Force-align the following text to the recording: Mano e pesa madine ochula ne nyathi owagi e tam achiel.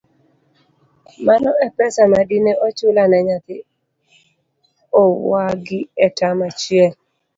Mano 1.27 1.51
e 1.65 1.67
pesa 1.77 2.03
madine 2.13 2.51
ochula 2.67 3.03
ne 3.07 3.19
nyathi 3.27 3.57
owagi 5.01 5.79
e 6.05 6.07
tam 6.17 6.37
achiel. 6.49 6.91